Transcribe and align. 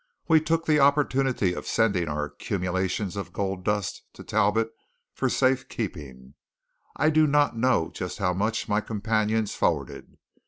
We 0.27 0.41
took 0.41 0.65
the 0.65 0.79
opportunity 0.79 1.53
of 1.53 1.67
sending 1.67 2.07
our 2.07 2.25
accumulations 2.25 3.15
of 3.15 3.31
gold 3.31 3.63
dust 3.63 4.01
to 4.13 4.23
Talbot 4.23 4.71
for 5.13 5.29
safekeeping. 5.29 6.33
I 6.95 7.11
do 7.11 7.27
not 7.27 7.55
know 7.55 7.91
just 7.93 8.17
how 8.17 8.33
much 8.33 8.67
my 8.67 8.81
companions 8.81 9.53
forwarded. 9.53 10.17